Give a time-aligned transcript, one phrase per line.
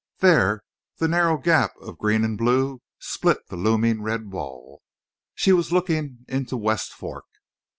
[0.17, 0.63] There
[0.97, 4.81] the narrow gap of green and blue split the looming red wall.
[5.35, 7.25] She was looking into West Fork.